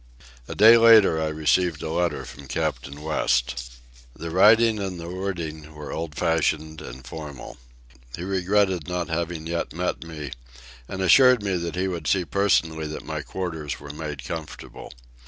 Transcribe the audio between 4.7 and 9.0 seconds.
and the wording were old fashioned and formal. He regretted